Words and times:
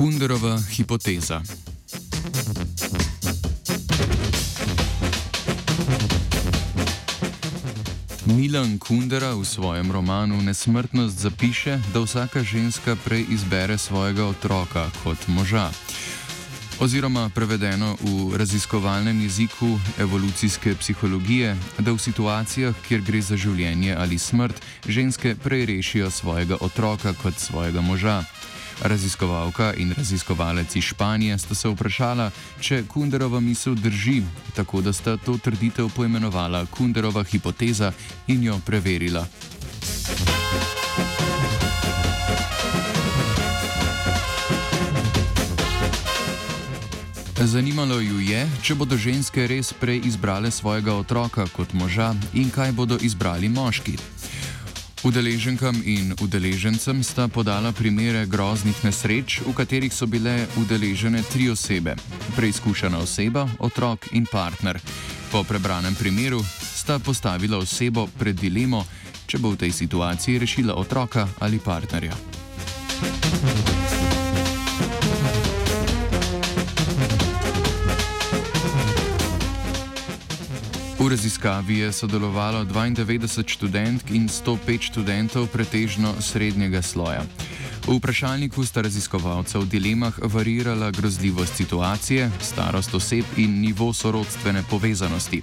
Kunderova 0.00 0.56
hipoteza. 0.56 1.42
Milan 8.24 8.78
Kundera 8.78 9.36
v 9.36 9.44
svojem 9.44 9.92
romanu 9.92 10.40
Nesmrtnost 10.40 11.20
zapiše, 11.20 11.76
da 11.92 12.00
vsaka 12.00 12.40
ženska 12.40 12.96
prej 13.04 13.28
izbere 13.28 13.78
svojega 13.78 14.24
otroka 14.24 14.88
kot 15.04 15.28
moža. 15.28 15.68
Oziroma, 16.80 17.28
prevedeno 17.34 17.96
v 18.00 18.40
raziskovalnem 18.40 19.20
jeziku 19.20 19.76
evolucijske 19.98 20.74
psihologije, 20.80 21.56
da 21.78 21.92
v 21.92 21.98
situacijah, 21.98 22.74
kjer 22.88 23.04
gre 23.04 23.20
za 23.20 23.36
življenje 23.36 23.92
ali 24.00 24.18
smrt, 24.18 24.56
ženske 24.88 25.36
prej 25.36 25.66
rešijo 25.66 26.10
svojega 26.10 26.56
otroka 26.60 27.12
kot 27.12 27.36
svojega 27.36 27.84
moža. 27.84 28.24
Raziskovalka 28.82 29.74
in 29.76 29.92
raziskovalec 29.92 30.76
iz 30.76 30.84
Španije 30.84 31.38
sta 31.38 31.54
se 31.54 31.68
vprašala, 31.68 32.30
če 32.60 32.82
Kunderova 32.88 33.40
misel 33.40 33.74
drži, 33.74 34.22
tako 34.56 34.80
da 34.80 34.92
sta 34.92 35.16
to 35.16 35.38
trditev 35.38 35.88
poimenovala 35.96 36.66
Kunderova 36.66 37.24
hipoteza 37.24 37.92
in 38.26 38.42
jo 38.42 38.60
preverila. 38.66 39.26
Zanimalo 47.40 48.00
ju 48.00 48.20
je, 48.20 48.48
če 48.62 48.74
bodo 48.76 48.96
ženske 49.00 49.46
res 49.48 49.72
prej 49.72 50.02
izbrale 50.04 50.50
svojega 50.52 50.92
otroka 50.92 51.46
kot 51.56 51.72
moža 51.72 52.12
in 52.36 52.50
kaj 52.52 52.72
bodo 52.72 52.98
izbrali 53.00 53.48
moški. 53.48 53.96
Udeleženkam 55.00 55.80
in 55.84 56.12
udeležencem 56.20 57.00
sta 57.00 57.28
podala 57.28 57.72
primere 57.72 58.26
groznih 58.26 58.84
nesreč, 58.84 59.40
v 59.40 59.54
katerih 59.56 59.88
so 59.88 60.04
bile 60.06 60.44
udeležene 60.60 61.22
tri 61.32 61.48
osebe: 61.48 61.96
preizkušena 62.36 63.00
oseba, 63.00 63.48
otrok 63.58 64.12
in 64.12 64.28
partner. 64.28 64.76
Po 65.32 65.40
prebranem 65.44 65.94
primeru 65.94 66.44
sta 66.76 66.98
postavila 66.98 67.56
osebo 67.56 68.08
pred 68.18 68.36
dilemo, 68.36 68.84
če 69.26 69.38
bo 69.40 69.56
v 69.56 69.64
tej 69.64 69.72
situaciji 69.72 70.38
rešila 70.38 70.76
otroka 70.76 71.28
ali 71.40 71.58
partnerja. 71.58 72.12
Thank 73.00 74.14
you. 74.14 74.19
Raziskavi 81.10 81.78
je 81.78 81.92
sodelovalo 81.92 82.64
92 82.64 83.48
študentk 83.48 84.10
in 84.10 84.28
105 84.28 84.80
študentov 84.80 85.46
pretežno 85.46 86.14
srednjega 86.22 86.82
sloja. 86.82 87.22
V 87.86 87.96
vprašalniku 87.96 88.64
sta 88.64 88.82
raziskovalca 88.82 89.58
v 89.58 89.66
dilemah 89.66 90.14
varirala 90.22 90.90
grozljivost 90.90 91.56
situacije, 91.56 92.30
starost 92.40 92.94
oseb 92.94 93.24
in 93.36 93.60
nivo 93.60 93.92
sorodstvene 93.92 94.62
povezanosti. 94.70 95.42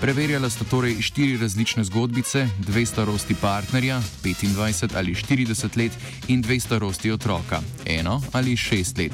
Preverjala 0.00 0.50
sta 0.50 0.64
torej 0.64 1.00
štiri 1.00 1.36
različne 1.36 1.84
zgodbice, 1.84 2.48
dve 2.58 2.86
starosti 2.86 3.34
partnerja, 3.34 4.02
25 4.24 4.96
ali 4.96 5.14
40 5.14 5.76
let, 5.76 5.92
in 6.28 6.42
dve 6.42 6.60
starosti 6.60 7.10
otroka, 7.10 7.60
eno 7.86 8.22
ali 8.32 8.56
šest 8.56 8.98
let. 8.98 9.12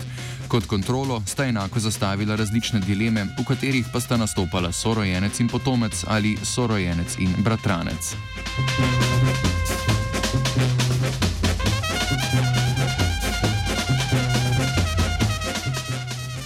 Kot 0.48 0.66
kontrolo 0.66 1.22
sta 1.26 1.44
enako 1.46 1.80
zastavila 1.80 2.36
različne 2.36 2.80
dileme, 2.80 3.24
v 3.38 3.44
katerih 3.44 3.86
pa 3.92 4.00
sta 4.00 4.16
nastopala 4.16 4.72
sorojenec 4.72 5.40
in 5.40 5.48
potomec 5.48 6.04
ali 6.08 6.36
sorojenec 6.42 7.18
in 7.18 7.34
bratranec. 7.38 8.14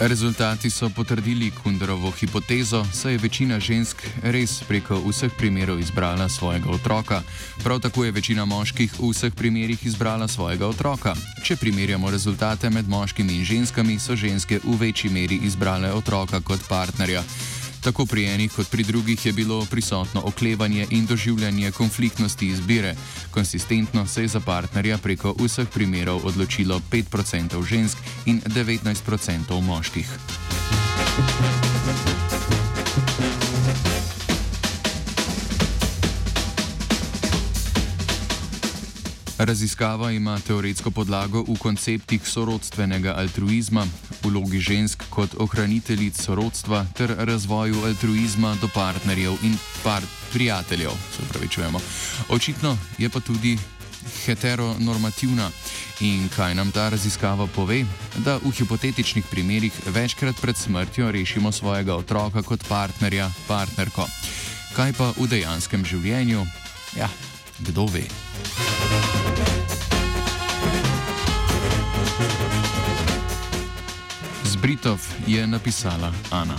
Rezultati 0.04 0.70
so 0.70 0.90
potrdili 0.90 1.50
Kunderovo 1.50 2.10
hipotezo, 2.10 2.84
saj 2.92 3.12
je 3.12 3.18
večina 3.18 3.60
žensk 3.60 4.02
res 4.22 4.60
preko 4.68 4.98
vseh 5.00 5.32
primerov 5.38 5.80
izbrala 5.80 6.28
svojega 6.28 6.70
otroka. 6.70 7.22
Prav 7.64 7.80
tako 7.80 8.04
je 8.04 8.12
večina 8.12 8.44
moških 8.44 8.92
v 9.00 9.10
vseh 9.10 9.32
primerih 9.34 9.86
izbrala 9.86 10.28
svojega 10.28 10.66
otroka. 10.66 11.14
Če 11.44 11.56
primerjamo 11.56 12.10
rezultate 12.10 12.70
med 12.70 12.88
moškimi 12.88 13.32
in 13.32 13.44
ženskami, 13.44 13.98
so 13.98 14.16
ženske 14.16 14.60
v 14.64 14.76
večji 14.76 15.10
meri 15.10 15.40
izbrale 15.42 15.92
otroka 15.92 16.40
kot 16.40 16.68
partnerja. 16.68 17.24
Tako 17.84 18.06
pri 18.06 18.24
enih 18.24 18.52
kot 18.52 18.70
pri 18.70 18.82
drugih 18.82 19.26
je 19.26 19.32
bilo 19.32 19.66
prisotno 19.70 20.22
oklevanje 20.24 20.86
in 20.90 21.06
doživljanje 21.06 21.72
konfliktnosti 21.72 22.46
izbire. 22.46 22.94
Konsistentno 23.30 24.06
se 24.06 24.22
je 24.22 24.28
za 24.28 24.40
partnerja 24.40 24.98
preko 24.98 25.34
vseh 25.38 25.68
primerov 25.68 26.24
odločilo 26.24 26.80
5% 26.90 27.66
žensk 27.68 27.98
in 28.26 28.40
19% 28.40 29.60
moških. 29.60 30.08
Raziskava 39.44 40.10
ima 40.10 40.38
teoretsko 40.40 40.90
podlago 40.90 41.42
v 41.44 41.58
konceptih 41.60 42.28
sorodstvenega 42.28 43.12
altruizma, 43.20 43.84
vlogi 44.22 44.56
žensk 44.60 45.04
kot 45.12 45.34
ohraniteljic 45.36 46.16
sorodstva 46.16 46.86
ter 46.96 47.12
razvoju 47.18 47.84
altruizma 47.84 48.54
do 48.60 48.70
partnerjev 48.74 49.36
in 49.42 49.58
par 49.82 50.02
prijateljev. 50.32 50.96
Očitno 52.28 52.78
je 52.98 53.08
pa 53.08 53.20
tudi 53.20 53.58
heteronormativna. 54.24 55.50
In 56.00 56.28
kaj 56.36 56.54
nam 56.54 56.72
ta 56.72 56.88
raziskava 56.88 57.46
pove? 57.46 57.84
Da 58.24 58.38
v 58.40 58.50
hipotetičnih 58.50 59.24
primerih 59.30 59.72
večkrat 59.86 60.40
pred 60.40 60.56
smrtjo 60.56 61.10
rešimo 61.12 61.52
svojega 61.52 61.94
otroka 61.94 62.42
kot 62.42 62.64
partnerja, 62.68 63.30
partnerko. 63.48 64.08
Kaj 64.76 64.92
pa 64.92 65.12
v 65.20 65.28
dejanskem 65.28 65.84
življenju? 65.84 66.46
Ja, 66.96 67.08
kdo 67.60 67.86
ve. 67.86 68.08
Britov 74.64 74.96
je 75.26 75.46
napisala 75.46 76.12
Ana. 76.32 76.56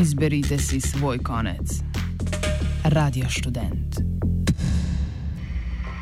Izberite 0.00 0.58
si 0.58 0.80
svoj 0.80 1.18
konec. 1.18 1.80
Radio 2.84 3.28
študent. 3.28 4.15